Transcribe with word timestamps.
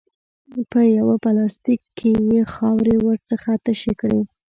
په 0.71 0.79
یوه 0.97 1.15
پلاستیک 1.23 1.81
کې 1.97 2.11
یې 2.29 2.41
خاورې 2.53 2.95
ورڅخه 3.05 3.53
تشې 3.65 3.93
کړې. 4.01 4.21